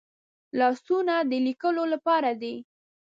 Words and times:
لاسونه 0.59 1.15
د 1.29 1.31
لیکلو 1.47 1.83
لپاره 1.93 2.29
دي 2.41 2.55